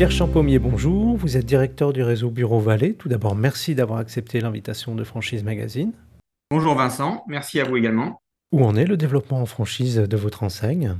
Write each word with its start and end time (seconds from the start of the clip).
Pierre 0.00 0.10
Champaumier, 0.10 0.58
bonjour. 0.58 1.14
Vous 1.18 1.36
êtes 1.36 1.44
directeur 1.44 1.92
du 1.92 2.02
réseau 2.02 2.30
Bureau 2.30 2.58
Vallée. 2.58 2.94
Tout 2.94 3.10
d'abord, 3.10 3.36
merci 3.36 3.74
d'avoir 3.74 3.98
accepté 3.98 4.40
l'invitation 4.40 4.94
de 4.94 5.04
Franchise 5.04 5.44
Magazine. 5.44 5.92
Bonjour 6.50 6.74
Vincent, 6.74 7.22
merci 7.28 7.60
à 7.60 7.64
vous 7.64 7.76
également. 7.76 8.18
Où 8.50 8.64
en 8.64 8.76
est 8.76 8.86
le 8.86 8.96
développement 8.96 9.42
en 9.42 9.44
franchise 9.44 9.96
de 9.96 10.16
votre 10.16 10.42
enseigne? 10.42 10.96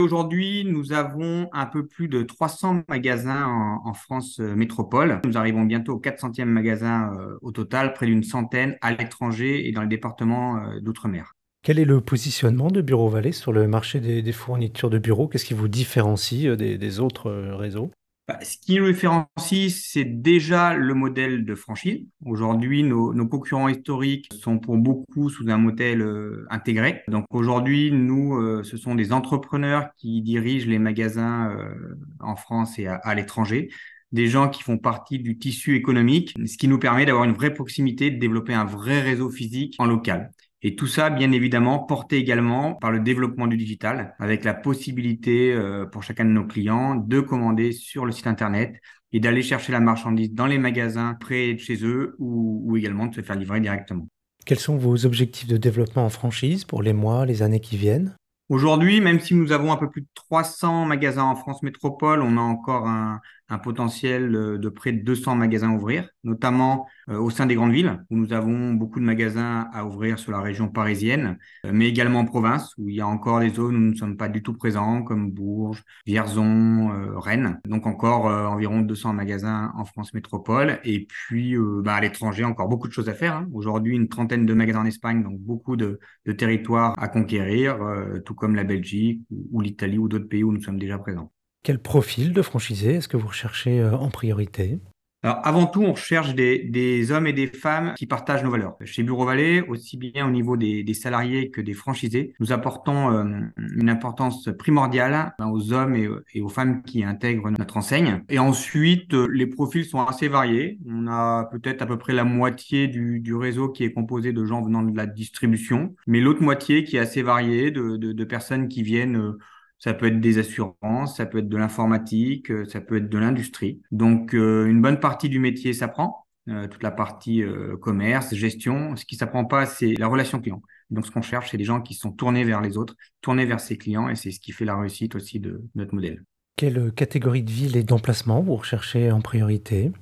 Aujourd'hui, 0.00 0.64
nous 0.64 0.92
avons 0.92 1.48
un 1.52 1.66
peu 1.66 1.86
plus 1.86 2.08
de 2.08 2.24
300 2.24 2.82
magasins 2.88 3.46
en, 3.84 3.94
France 3.94 4.40
euh, 4.40 4.56
métropole. 4.56 5.20
Nous 5.24 5.38
arrivons 5.38 5.62
bientôt 5.62 5.92
au 5.92 6.00
400e 6.00 6.46
magasin 6.46 7.12
euh, 7.20 7.38
au 7.42 7.52
total, 7.52 7.92
près 7.92 8.06
d'une 8.06 8.24
centaine 8.24 8.76
à 8.80 8.90
l'étranger 8.90 9.68
et 9.68 9.70
dans 9.70 9.82
les 9.82 9.86
départements 9.86 10.56
euh, 10.56 10.80
d'outre-mer. 10.80 11.34
Quel 11.62 11.78
est 11.78 11.84
le 11.84 12.00
positionnement 12.00 12.72
de 12.72 12.80
Bureau 12.80 13.08
Vallée 13.08 13.30
sur 13.30 13.52
le 13.52 13.68
marché 13.68 14.00
des, 14.00 14.32
fournitures 14.32 14.90
de 14.90 14.98
bureaux? 14.98 15.28
Qu'est-ce 15.28 15.44
qui 15.44 15.54
vous 15.54 15.68
différencie 15.68 16.48
des 16.56 16.98
autres 16.98 17.30
réseaux? 17.30 17.92
Bah, 18.30 18.38
ce 18.44 18.58
qui 18.58 18.78
nous 18.78 18.86
différencie, 18.86 19.74
c'est 19.74 20.04
déjà 20.04 20.74
le 20.74 20.94
modèle 20.94 21.44
de 21.44 21.54
franchise. 21.56 22.06
Aujourd'hui, 22.24 22.84
nos, 22.84 23.26
concurrents 23.26 23.68
historiques 23.68 24.28
sont 24.40 24.60
pour 24.60 24.76
beaucoup 24.76 25.30
sous 25.30 25.48
un 25.48 25.58
modèle 25.58 26.00
euh, 26.00 26.46
intégré. 26.48 27.02
Donc 27.08 27.24
aujourd'hui, 27.30 27.90
nous, 27.90 28.36
euh, 28.36 28.62
ce 28.62 28.76
sont 28.76 28.94
des 28.94 29.12
entrepreneurs 29.12 29.88
qui 29.96 30.22
dirigent 30.22 30.68
les 30.68 30.78
magasins 30.78 31.50
euh, 31.50 31.96
en 32.20 32.36
France 32.36 32.78
et 32.78 32.86
à, 32.86 33.14
l'étranger 33.16 33.68
des 34.12 34.28
gens 34.28 34.48
qui 34.48 34.62
font 34.62 34.78
partie 34.78 35.18
du 35.18 35.36
tissu 35.36 35.74
économique, 35.74 36.36
ce 36.46 36.56
qui 36.56 36.68
nous 36.68 36.78
permet 36.78 37.06
d'avoir 37.06 37.24
une 37.24 37.34
vraie 37.34 37.52
proximité, 37.52 38.12
de 38.12 38.20
développer 38.20 38.54
un 38.54 38.64
vrai 38.64 39.00
réseau 39.00 39.30
physique 39.30 39.74
en 39.78 39.86
local. 39.86 40.30
Et 40.62 40.76
tout 40.76 40.86
ça, 40.86 41.08
bien 41.08 41.32
évidemment, 41.32 41.78
porté 41.78 42.18
également 42.18 42.74
par 42.74 42.90
le 42.90 43.00
développement 43.00 43.46
du 43.46 43.56
digital, 43.56 44.14
avec 44.18 44.44
la 44.44 44.52
possibilité 44.52 45.52
euh, 45.52 45.86
pour 45.86 46.02
chacun 46.02 46.26
de 46.26 46.30
nos 46.30 46.46
clients 46.46 46.96
de 46.96 47.20
commander 47.20 47.72
sur 47.72 48.04
le 48.04 48.12
site 48.12 48.26
Internet 48.26 48.74
et 49.12 49.20
d'aller 49.20 49.42
chercher 49.42 49.72
la 49.72 49.80
marchandise 49.80 50.32
dans 50.32 50.46
les 50.46 50.58
magasins 50.58 51.16
près 51.18 51.54
de 51.54 51.58
chez 51.58 51.84
eux 51.84 52.14
ou, 52.18 52.62
ou 52.64 52.76
également 52.76 53.06
de 53.06 53.14
se 53.14 53.22
faire 53.22 53.36
livrer 53.36 53.60
directement. 53.60 54.06
Quels 54.44 54.58
sont 54.58 54.76
vos 54.76 55.06
objectifs 55.06 55.48
de 55.48 55.56
développement 55.56 56.04
en 56.04 56.10
franchise 56.10 56.64
pour 56.64 56.82
les 56.82 56.92
mois, 56.92 57.24
les 57.24 57.42
années 57.42 57.60
qui 57.60 57.76
viennent? 57.76 58.14
Aujourd'hui, 58.50 59.00
même 59.00 59.20
si 59.20 59.34
nous 59.34 59.52
avons 59.52 59.70
un 59.70 59.76
peu 59.76 59.88
plus 59.88 60.02
de 60.02 60.08
300 60.14 60.84
magasins 60.84 61.22
en 61.22 61.36
France 61.36 61.62
métropole, 61.62 62.20
on 62.20 62.36
a 62.36 62.40
encore 62.40 62.88
un, 62.88 63.20
potentiel 63.58 64.32
de 64.32 64.68
près 64.68 64.92
de 64.92 65.02
200 65.02 65.36
magasins 65.36 65.70
à 65.70 65.74
ouvrir, 65.74 66.08
notamment 66.24 66.86
euh, 67.08 67.18
au 67.18 67.30
sein 67.30 67.46
des 67.46 67.54
grandes 67.54 67.72
villes, 67.72 68.04
où 68.10 68.16
nous 68.16 68.32
avons 68.32 68.72
beaucoup 68.74 69.00
de 69.00 69.04
magasins 69.04 69.68
à 69.72 69.84
ouvrir 69.84 70.18
sur 70.18 70.32
la 70.32 70.40
région 70.40 70.68
parisienne, 70.68 71.38
euh, 71.66 71.70
mais 71.72 71.88
également 71.88 72.20
en 72.20 72.24
province, 72.24 72.74
où 72.78 72.88
il 72.88 72.94
y 72.94 73.00
a 73.00 73.06
encore 73.06 73.40
des 73.40 73.50
zones 73.50 73.76
où 73.76 73.78
nous 73.78 73.90
ne 73.92 73.96
sommes 73.96 74.16
pas 74.16 74.28
du 74.28 74.42
tout 74.42 74.54
présents, 74.54 75.02
comme 75.02 75.30
Bourges, 75.30 75.82
Vierzon, 76.06 76.92
euh, 76.92 77.18
Rennes. 77.18 77.60
Donc 77.66 77.86
encore 77.86 78.26
environ 78.26 78.80
200 78.80 79.12
magasins 79.14 79.72
en 79.76 79.84
France 79.84 80.14
métropole. 80.14 80.78
Et 80.84 81.06
puis 81.06 81.56
bah, 81.58 81.94
à 81.94 82.00
l'étranger, 82.00 82.44
encore 82.44 82.68
beaucoup 82.68 82.88
de 82.88 82.92
choses 82.92 83.08
à 83.08 83.14
faire. 83.14 83.34
Hein. 83.34 83.48
Aujourd'hui, 83.52 83.94
une 83.94 84.08
trentaine 84.08 84.46
de 84.46 84.54
magasins 84.54 84.80
en 84.82 84.86
Espagne, 84.86 85.22
donc 85.22 85.38
beaucoup 85.40 85.76
de, 85.76 85.98
de 86.26 86.32
territoires 86.32 87.00
à 87.02 87.08
conquérir, 87.08 87.78
tout 88.24 88.34
comme 88.34 88.54
la 88.54 88.64
Belgique 88.64 89.22
ou, 89.30 89.60
l'Italie 89.60 89.98
ou 89.98 90.08
d'autres 90.08 90.28
pays 90.28 90.44
où 90.44 90.52
nous 90.52 90.62
sommes 90.62 90.78
déjà 90.78 90.98
présents. 90.98 91.32
Quel 91.62 91.78
profil 91.78 92.32
de 92.32 92.40
franchisé 92.40 92.94
est-ce 92.94 93.08
que 93.08 93.18
vous 93.18 93.28
recherchez 93.28 93.80
euh, 93.80 93.94
en 93.94 94.08
priorité? 94.08 94.80
Alors, 95.22 95.40
avant 95.46 95.66
tout, 95.66 95.82
on 95.82 95.92
recherche 95.92 96.34
des, 96.34 97.12
hommes 97.12 97.26
et 97.26 97.34
des 97.34 97.46
femmes 97.46 97.92
qui 97.94 98.06
partagent 98.06 98.42
nos 98.42 98.50
valeurs. 98.50 98.76
Chez 98.84 99.02
Bureau 99.02 99.26
Vallée, 99.26 99.60
aussi 99.60 99.98
bien 99.98 100.26
au 100.26 100.30
niveau 100.30 100.56
des, 100.56 100.94
salariés 100.94 101.50
que 101.50 101.60
des 101.60 101.74
franchisés, 101.74 102.32
nous 102.40 102.52
apportons 102.52 103.12
euh, 103.12 103.24
une 103.58 103.90
importance 103.90 104.48
primordiale 104.58 105.34
ben, 105.38 105.48
aux 105.48 105.74
hommes 105.74 105.94
et, 105.94 106.40
aux 106.40 106.48
femmes 106.48 106.82
qui 106.82 107.04
intègrent 107.04 107.50
notre 107.50 107.76
enseigne. 107.76 108.22
Et 108.30 108.38
ensuite, 108.38 109.12
euh, 109.12 109.28
les 109.30 109.46
profils 109.46 109.84
sont 109.84 110.00
assez 110.00 110.28
variés. 110.28 110.78
On 110.86 111.06
a 111.06 111.44
peut-être 111.52 111.82
à 111.82 111.86
peu 111.86 111.98
près 111.98 112.14
la 112.14 112.24
moitié 112.24 112.88
du, 112.88 113.34
réseau 113.34 113.68
qui 113.68 113.84
est 113.84 113.92
composé 113.92 114.32
de 114.32 114.44
gens 114.46 114.62
venant 114.62 114.82
de 114.82 114.96
la 114.96 115.06
distribution, 115.06 115.94
mais 116.06 116.20
l'autre 116.20 116.42
moitié 116.42 116.84
qui 116.84 116.96
est 116.96 117.00
assez 117.00 117.22
variée 117.22 117.70
de, 117.70 118.24
personnes 118.24 118.68
qui 118.68 118.82
viennent 118.82 119.34
ça 119.80 119.94
peut 119.94 120.06
être 120.06 120.20
des 120.20 120.38
assurances, 120.38 121.16
ça 121.16 121.26
peut 121.26 121.38
être 121.38 121.48
de 121.48 121.56
l'informatique, 121.56 122.50
euh, 122.50 122.64
ça 122.66 122.80
peut 122.80 122.98
être 122.98 123.08
de 123.08 123.18
l'industrie. 123.18 123.80
Donc, 123.90 124.34
euh, 124.34 124.66
une 124.66 124.80
bonne 124.80 125.00
partie 125.00 125.30
du 125.30 125.40
métier 125.40 125.72
s'apprend, 125.72 126.26
euh, 126.48 126.68
toute 126.68 126.82
la 126.82 126.90
partie 126.90 127.42
commerce, 127.80 128.34
gestion. 128.34 128.94
Ce 128.94 129.04
qui 129.04 129.16
s'apprend 129.16 129.44
pas, 129.44 129.66
c'est 129.66 129.94
la 129.94 130.06
relation 130.06 130.40
client. 130.40 130.62
Donc, 130.90 131.06
ce 131.06 131.10
qu'on 131.10 131.22
cherche, 131.22 131.50
c'est 131.50 131.56
des 131.56 131.64
gens 131.64 131.80
qui 131.80 131.94
sont 131.94 132.12
tournés 132.12 132.44
vers 132.44 132.60
les 132.60 132.76
autres, 132.76 132.94
tournés 133.22 133.46
vers 133.46 133.60
ses 133.60 133.78
clients, 133.78 134.08
et 134.08 134.16
c'est 134.16 134.30
ce 134.30 134.38
qui 134.38 134.52
fait 134.52 134.64
la 134.64 134.78
réussite 134.78 135.14
aussi 135.14 135.40
de 135.40 135.62
notre 135.74 135.94
modèle. 135.94 136.24
Quelle 136.56 136.92
catégorie 136.92 137.42
de 137.42 137.50
ville 137.50 137.76
et 137.76 137.82
d'emplacement 137.82 138.42
vous 138.42 138.56
recherchez 138.56 139.10
en 139.10 139.22
priorité? 139.22 139.92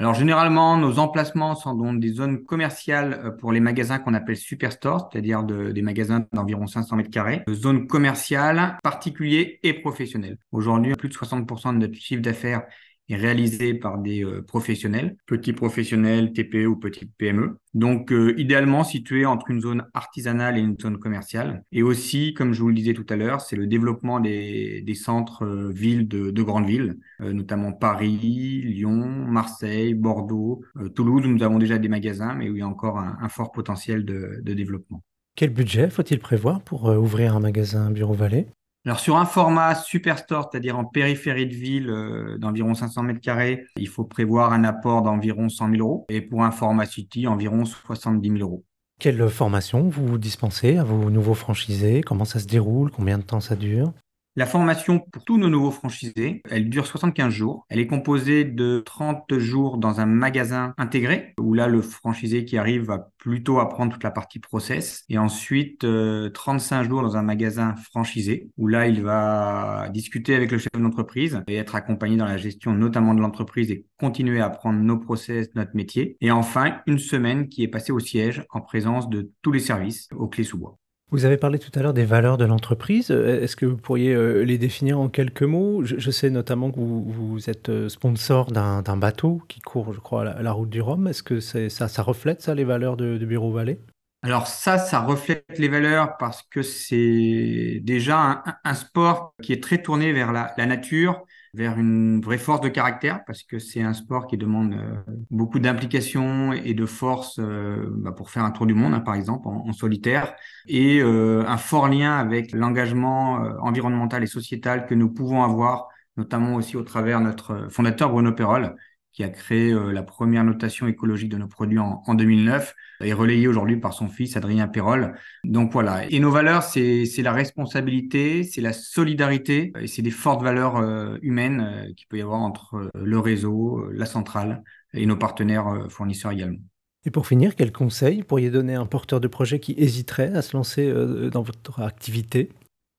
Alors 0.00 0.14
généralement, 0.14 0.76
nos 0.76 1.00
emplacements 1.00 1.56
sont 1.56 1.74
dans 1.74 1.92
des 1.92 2.10
zones 2.10 2.44
commerciales 2.44 3.20
euh, 3.24 3.30
pour 3.32 3.50
les 3.50 3.58
magasins 3.58 3.98
qu'on 3.98 4.14
appelle 4.14 4.36
superstores, 4.36 5.08
c'est-à-dire 5.10 5.42
des 5.42 5.82
magasins 5.82 6.24
d'environ 6.32 6.68
500 6.68 6.94
mètres 6.94 7.10
carrés, 7.10 7.42
zones 7.50 7.88
commerciales, 7.88 8.78
particuliers 8.84 9.58
et 9.64 9.72
professionnels. 9.72 10.38
Aujourd'hui, 10.52 10.94
plus 10.94 11.08
de 11.08 11.14
60% 11.14 11.74
de 11.74 11.78
notre 11.78 11.94
chiffre 11.94 12.22
d'affaires 12.22 12.62
est 13.08 13.16
réalisé 13.16 13.74
par 13.74 13.98
des 13.98 14.24
euh, 14.24 14.42
professionnels, 14.42 15.16
petits 15.26 15.52
professionnels, 15.52 16.32
TPE 16.32 16.66
ou 16.66 16.76
petites 16.76 17.12
PME. 17.16 17.58
Donc, 17.74 18.12
euh, 18.12 18.34
idéalement 18.38 18.84
situé 18.84 19.24
entre 19.24 19.50
une 19.50 19.60
zone 19.60 19.86
artisanale 19.94 20.58
et 20.58 20.60
une 20.60 20.78
zone 20.78 20.98
commerciale. 20.98 21.62
Et 21.72 21.82
aussi, 21.82 22.34
comme 22.34 22.52
je 22.52 22.60
vous 22.60 22.68
le 22.68 22.74
disais 22.74 22.94
tout 22.94 23.06
à 23.08 23.16
l'heure, 23.16 23.40
c'est 23.40 23.56
le 23.56 23.66
développement 23.66 24.20
des, 24.20 24.82
des 24.82 24.94
centres 24.94 25.44
euh, 25.44 25.72
de, 25.72 26.30
de, 26.30 26.42
grandes 26.42 26.66
villes, 26.66 26.96
notamment 27.20 27.72
Paris, 27.72 28.62
Lyon, 28.64 29.06
Marseille, 29.26 29.94
Bordeaux, 29.94 30.62
Toulouse, 30.94 31.24
où 31.26 31.28
nous 31.28 31.42
avons 31.42 31.58
déjà 31.58 31.78
des 31.78 31.88
magasins, 31.88 32.34
mais 32.34 32.48
où 32.48 32.56
il 32.56 32.60
y 32.60 32.62
a 32.62 32.68
encore 32.68 32.98
un, 32.98 33.18
un 33.20 33.28
fort 33.28 33.52
potentiel 33.52 34.04
de, 34.04 34.40
de 34.42 34.54
développement. 34.54 35.02
Quel 35.34 35.50
budget 35.50 35.90
faut-il 35.90 36.18
prévoir 36.18 36.62
pour 36.62 36.84
ouvrir 36.84 37.36
un 37.36 37.40
magasin 37.40 37.90
Bureau 37.90 38.14
Vallée 38.14 38.48
alors 38.84 39.00
sur 39.00 39.16
un 39.16 39.26
format 39.26 39.74
superstore, 39.74 40.48
c'est-à-dire 40.50 40.78
en 40.78 40.84
périphérie 40.84 41.46
de 41.46 41.54
ville 41.54 41.90
euh, 41.90 42.38
d'environ 42.38 42.74
500 42.74 43.02
mètres 43.02 43.20
carrés, 43.20 43.66
il 43.76 43.88
faut 43.88 44.04
prévoir 44.04 44.52
un 44.52 44.64
apport 44.64 45.02
d'environ 45.02 45.48
100 45.48 45.70
000 45.72 45.82
euros. 45.82 46.06
Et 46.08 46.20
pour 46.20 46.44
un 46.44 46.50
format 46.50 46.86
city, 46.86 47.26
environ 47.26 47.64
70 47.64 48.28
000 48.28 48.40
euros. 48.40 48.64
Quelle 48.98 49.28
formation 49.28 49.88
vous 49.88 50.18
dispensez 50.18 50.76
à 50.76 50.84
vos 50.84 51.10
nouveaux 51.10 51.34
franchisés? 51.34 52.02
Comment 52.02 52.24
ça 52.24 52.38
se 52.38 52.46
déroule? 52.46 52.90
Combien 52.90 53.18
de 53.18 53.22
temps 53.22 53.40
ça 53.40 53.56
dure? 53.56 53.92
La 54.38 54.46
formation 54.46 55.00
pour 55.00 55.24
tous 55.24 55.36
nos 55.36 55.48
nouveaux 55.48 55.72
franchisés, 55.72 56.42
elle 56.48 56.70
dure 56.70 56.86
75 56.86 57.28
jours. 57.32 57.66
Elle 57.70 57.80
est 57.80 57.88
composée 57.88 58.44
de 58.44 58.78
30 58.78 59.36
jours 59.36 59.78
dans 59.78 59.98
un 59.98 60.06
magasin 60.06 60.74
intégré, 60.78 61.34
où 61.40 61.54
là, 61.54 61.66
le 61.66 61.82
franchisé 61.82 62.44
qui 62.44 62.56
arrive 62.56 62.84
va 62.84 63.10
plutôt 63.18 63.58
apprendre 63.58 63.92
toute 63.92 64.04
la 64.04 64.12
partie 64.12 64.38
process. 64.38 65.04
Et 65.08 65.18
ensuite, 65.18 65.80
35 65.80 65.86
euh, 65.88 66.88
jours 66.88 67.02
dans 67.02 67.16
un 67.16 67.22
magasin 67.22 67.74
franchisé, 67.90 68.48
où 68.56 68.68
là, 68.68 68.86
il 68.86 69.02
va 69.02 69.88
discuter 69.92 70.36
avec 70.36 70.52
le 70.52 70.58
chef 70.58 70.70
d'entreprise 70.72 71.42
et 71.48 71.56
être 71.56 71.74
accompagné 71.74 72.16
dans 72.16 72.24
la 72.24 72.36
gestion 72.36 72.72
notamment 72.72 73.14
de 73.14 73.20
l'entreprise 73.20 73.72
et 73.72 73.86
continuer 73.98 74.40
à 74.40 74.46
apprendre 74.46 74.78
nos 74.78 74.98
process, 74.98 75.48
notre 75.56 75.74
métier. 75.74 76.16
Et 76.20 76.30
enfin, 76.30 76.78
une 76.86 76.98
semaine 76.98 77.48
qui 77.48 77.64
est 77.64 77.68
passée 77.68 77.90
au 77.90 77.98
siège 77.98 78.44
en 78.50 78.60
présence 78.60 79.10
de 79.10 79.32
tous 79.42 79.50
les 79.50 79.58
services 79.58 80.08
aux 80.14 80.28
clés 80.28 80.44
sous 80.44 80.58
bois. 80.58 80.78
Vous 81.10 81.24
avez 81.24 81.38
parlé 81.38 81.58
tout 81.58 81.70
à 81.74 81.82
l'heure 81.82 81.94
des 81.94 82.04
valeurs 82.04 82.36
de 82.36 82.44
l'entreprise. 82.44 83.10
Euh, 83.10 83.40
est-ce 83.42 83.56
que 83.56 83.64
vous 83.64 83.78
pourriez 83.78 84.14
euh, 84.14 84.42
les 84.42 84.58
définir 84.58 85.00
en 85.00 85.08
quelques 85.08 85.42
mots? 85.42 85.82
Je, 85.82 86.10
sais 86.10 86.28
notamment 86.28 86.70
que 86.70 86.78
vous, 86.78 87.48
êtes 87.48 87.70
euh, 87.70 87.88
sponsor 87.88 88.52
d'un 88.52 88.96
bateau 88.98 89.40
qui 89.48 89.60
court, 89.60 89.94
je 89.94 90.00
crois, 90.00 90.24
la, 90.24 90.52
route 90.52 90.68
du 90.68 90.82
Rhum. 90.82 91.08
Est-ce 91.08 91.22
que 91.22 91.40
ça, 91.40 92.02
reflète 92.02 92.42
ça, 92.42 92.54
les 92.54 92.64
valeurs 92.64 92.98
de, 92.98 93.16
Bureau 93.24 93.52
Vallée? 93.52 93.80
Alors 94.22 94.48
ça, 94.48 94.76
ça 94.76 95.00
reflète 95.00 95.46
les 95.56 95.68
valeurs 95.68 96.18
parce 96.18 96.42
que 96.42 96.60
c'est 96.60 97.80
déjà 97.82 98.42
un, 98.64 98.74
sport 98.74 99.34
qui 99.42 99.54
est 99.54 99.62
très 99.62 99.80
tourné 99.80 100.12
vers 100.12 100.32
la 100.32 100.66
nature, 100.66 101.24
vers 101.58 101.76
une 101.76 102.20
vraie 102.20 102.38
force 102.38 102.60
de 102.60 102.68
caractère 102.68 103.24
parce 103.26 103.42
que 103.42 103.58
c'est 103.58 103.82
un 103.82 103.92
sport 103.92 104.28
qui 104.28 104.36
demande 104.36 104.74
euh, 104.74 104.94
beaucoup 105.28 105.58
d'implication 105.58 106.52
et 106.52 106.72
de 106.72 106.86
force 106.86 107.40
euh, 107.40 107.84
bah, 107.90 108.12
pour 108.12 108.30
faire 108.30 108.44
un 108.44 108.52
tour 108.52 108.64
du 108.64 108.74
monde, 108.74 108.94
hein, 108.94 109.00
par 109.00 109.16
exemple, 109.16 109.48
en, 109.48 109.72
solitaire, 109.72 110.34
et 110.68 111.00
euh, 111.00 111.44
un 111.48 111.56
fort 111.56 111.88
lien 111.88 112.16
avec 112.16 112.52
l'engagement 112.52 113.42
environnemental 113.60 114.22
et 114.22 114.28
sociétal 114.28 114.86
que 114.86 114.94
nous 114.94 115.12
pouvons 115.12 115.42
avoir, 115.42 115.88
notamment 116.16 116.54
aussi 116.54 116.76
au 116.76 116.82
travers 116.82 117.20
notre 117.20 117.66
fondateur 117.70 118.10
Bruno 118.10 118.32
Perrol, 118.32 118.76
qui 119.18 119.24
a 119.24 119.30
créé 119.30 119.72
euh, 119.72 119.90
la 119.90 120.04
première 120.04 120.44
notation 120.44 120.86
écologique 120.86 121.28
de 121.28 121.38
nos 121.38 121.48
produits 121.48 121.80
en, 121.80 122.14
2009 122.14 122.72
et 123.00 123.12
relayée 123.12 123.48
aujourd'hui 123.48 123.76
par 123.76 123.92
son 123.92 124.08
fils 124.08 124.36
Adrien 124.36 124.68
Perrol. 124.68 125.16
Donc 125.42 125.72
voilà. 125.72 126.08
Et 126.08 126.20
nos 126.20 126.30
valeurs, 126.30 126.62
c'est 126.62 127.04
la 127.18 127.32
responsabilité, 127.32 128.44
c'est 128.44 128.60
la 128.60 128.72
solidarité 128.72 129.72
et 129.80 129.88
c'est 129.88 130.02
des 130.02 130.12
fortes 130.12 130.44
valeurs 130.44 130.76
euh, 130.76 131.16
humaines 131.20 131.66
euh, 131.68 131.92
qu'il 131.96 132.06
peut 132.06 132.18
y 132.18 132.22
avoir 132.22 132.38
entre 132.38 132.92
le 132.94 133.18
réseau, 133.18 133.90
la 133.90 134.06
centrale 134.06 134.62
et 134.94 135.04
nos 135.04 135.16
partenaires 135.16 135.86
fournisseurs 135.88 136.30
également. 136.30 136.60
Et 137.04 137.10
pour 137.10 137.26
finir, 137.26 137.56
quel 137.56 137.72
conseil 137.72 138.22
pourriez 138.22 138.50
donner 138.50 138.76
à 138.76 138.80
un 138.80 138.86
porteur 138.86 139.18
de 139.18 139.26
projet 139.26 139.58
qui 139.58 139.74
hésiterait 139.78 140.32
à 140.32 140.42
se 140.42 140.56
lancer 140.56 140.92
dans 141.32 141.42
votre 141.42 141.80
activité? 141.80 142.50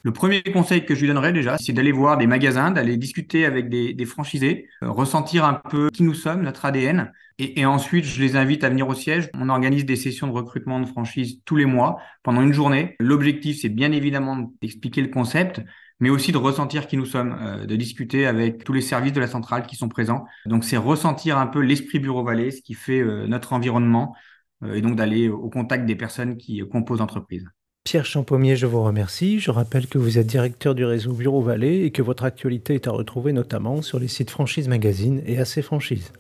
Le 0.04 0.12
premier 0.12 0.42
conseil 0.44 0.86
que 0.86 0.96
je 0.96 1.02
lui 1.02 1.08
donnerais 1.08 1.34
déjà, 1.34 1.58
c'est 1.58 1.74
d'aller 1.74 1.92
voir 1.92 2.18
des 2.18 2.28
magasins, 2.28 2.72
d'aller 2.72 2.96
discuter 2.96 3.46
avec 3.46 3.70
des, 3.70 3.94
des 3.94 4.06
franchisés, 4.06 4.70
euh, 4.82 4.90
ressentir 4.90 5.44
un 5.44 5.56
peu 5.56 5.90
qui 5.90 6.04
nous 6.04 6.14
sommes, 6.14 6.42
notre 6.42 6.66
ADN. 6.66 7.12
Et, 7.42 7.66
ensuite, 7.66 8.04
je 8.04 8.22
les 8.22 8.36
invite 8.36 8.66
à 8.66 8.70
venir 8.70 8.88
au 8.90 8.94
siège. 8.94 9.30
On 9.34 9.48
organise 9.48 9.86
des 9.86 9.96
sessions 9.96 10.28
de 10.28 10.34
recrutement 10.34 10.82
de 10.82 10.86
franchise 10.86 11.40
tous 11.46 11.56
les 11.56 11.66
mois, 11.66 11.98
pendant 12.22 12.42
une 12.42 12.52
journée. 12.52 12.98
L'objectif, 13.00 13.62
c'est 13.62 13.70
bien 13.70 13.94
évidemment 13.94 14.52
d'expliquer 14.62 15.02
le 15.02 15.08
concept, 15.08 15.62
mais 16.02 16.10
aussi 16.10 16.34
de 16.34 16.38
ressentir 16.38 16.86
qui 16.88 16.98
nous 16.98 17.06
sommes, 17.06 17.38
euh, 17.42 17.66
de 17.66 17.76
discuter 17.78 18.26
avec 18.26 18.66
tous 18.66 18.74
les 18.74 18.82
services 18.82 19.14
de 19.14 19.22
la 19.22 19.28
centrale 19.28 19.66
qui 19.66 19.78
sont 19.78 19.88
présents. 19.88 20.26
Donc, 20.46 20.66
c'est 20.66 20.76
ressentir 20.76 21.38
un 21.38 21.48
peu 21.48 21.62
l'esprit 21.62 22.00
Bureau 22.00 22.26
Vallée, 22.26 22.52
ce 22.52 22.62
qui 22.62 22.74
fait 22.74 23.00
euh, 23.00 23.26
notre 23.26 23.54
environnement, 23.54 24.16
euh, 24.64 24.74
et 24.74 24.82
donc 24.82 24.98
d'aller 24.98 25.30
au 25.30 25.50
contact 25.50 25.86
des 25.86 25.96
personnes 25.96 26.36
qui 26.36 26.62
composent 26.70 27.00
l'entreprise. 27.00 27.48
Pierre 27.84 28.06
Champommier, 28.06 28.56
je 28.56 28.66
vous 28.66 28.84
remercie. 28.84 29.40
Je 29.40 29.52
rappelle 29.52 29.88
que 29.88 29.98
vous 29.98 30.18
êtes 30.20 30.28
directeur 30.28 30.76
du 30.76 30.86
réseau 30.86 31.14
Bureau 31.14 31.42
Vallée 31.42 31.86
et 31.86 31.92
que 31.92 32.02
votre 32.02 32.24
actualité 32.24 32.76
est 32.76 32.88
à 32.88 32.92
retrouver 32.92 33.34
notamment 33.34 33.82
sur 33.82 34.00
les 34.00 34.08
sites 34.08 34.30
Franchise 34.30 34.68
Magazine 34.68 35.22
et 35.26 35.40
AC 35.40 35.62
Franchise. 35.62 36.12